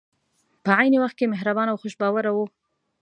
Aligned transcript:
په 0.63 0.71
عین 0.77 0.93
وخت 1.03 1.15
کې 1.17 1.31
مهربان 1.33 1.67
او 1.69 1.79
خوش 1.81 1.93
باوره 2.01 2.31
وو. 2.33 2.45